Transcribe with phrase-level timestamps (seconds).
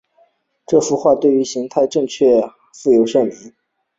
[0.65, 3.53] 这幅画作对于各种形态的几乎正确描绘性使其负有盛名。